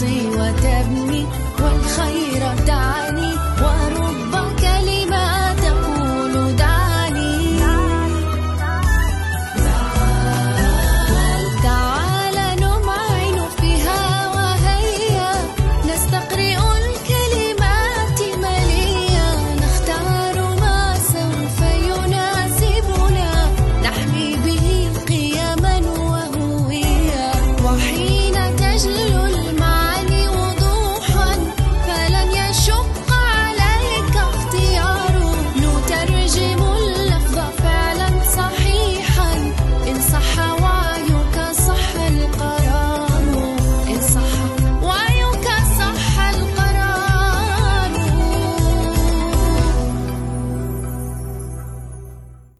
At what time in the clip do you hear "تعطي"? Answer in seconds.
0.00-0.26